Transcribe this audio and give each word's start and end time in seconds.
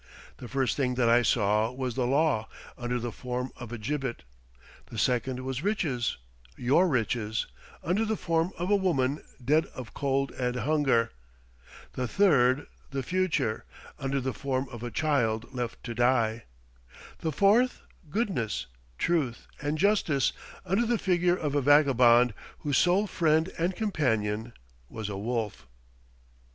The 0.37 0.47
first 0.47 0.75
thing 0.77 0.95
that 0.95 1.09
I 1.09 1.21
saw 1.21 1.71
was 1.71 1.93
the 1.93 2.07
law, 2.07 2.49
under 2.75 2.97
the 2.97 3.11
form 3.11 3.51
of 3.57 3.71
a 3.71 3.77
gibbet; 3.77 4.23
the 4.87 4.97
second 4.97 5.41
was 5.45 5.61
riches, 5.61 6.17
your 6.57 6.87
riches, 6.87 7.45
under 7.83 8.03
the 8.03 8.17
form 8.17 8.51
of 8.57 8.71
a 8.71 8.75
woman 8.75 9.21
dead 9.45 9.67
of 9.75 9.93
cold 9.93 10.31
and 10.31 10.55
hunger; 10.55 11.11
the 11.93 12.07
third, 12.07 12.65
the 12.89 13.03
future, 13.03 13.63
under 13.99 14.19
the 14.19 14.33
form 14.33 14.67
of 14.69 14.81
a 14.81 14.89
child 14.89 15.53
left 15.53 15.83
to 15.83 15.93
die; 15.93 16.45
the 17.19 17.31
fourth, 17.31 17.83
goodness, 18.09 18.65
truth, 18.97 19.45
and 19.61 19.77
justice, 19.77 20.33
under 20.65 20.87
the 20.87 20.97
figure 20.97 21.37
of 21.37 21.53
a 21.53 21.61
vagabond, 21.61 22.33
whose 22.61 22.79
sole 22.79 23.05
friend 23.05 23.53
and 23.59 23.75
companion 23.75 24.53
was 24.89 25.09
a 25.09 25.17
wolf." 25.19 25.67